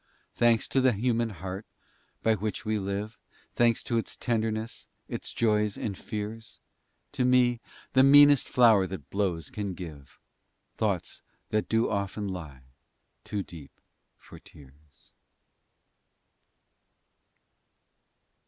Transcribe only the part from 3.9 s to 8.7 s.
its tenderness, its joys, and fears, To me the meanest